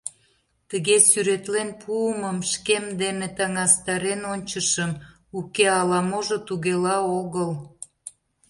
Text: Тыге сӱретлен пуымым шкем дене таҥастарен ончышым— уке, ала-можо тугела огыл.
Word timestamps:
Тыге 0.69 0.95
сӱретлен 1.09 1.69
пуымым 1.81 2.37
шкем 2.51 2.85
дене 3.01 3.27
таҥастарен 3.37 4.21
ончышым— 4.33 4.91
уке, 5.37 5.65
ала-можо 5.79 6.37
тугела 6.47 6.97
огыл. 7.19 7.51